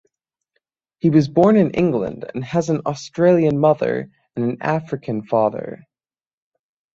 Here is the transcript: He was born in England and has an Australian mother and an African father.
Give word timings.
He 0.97 1.11
was 1.11 1.29
born 1.29 1.55
in 1.57 1.69
England 1.69 2.25
and 2.33 2.43
has 2.43 2.71
an 2.71 2.81
Australian 2.87 3.59
mother 3.59 4.09
and 4.35 4.43
an 4.43 4.57
African 4.63 5.21
father. 5.21 5.83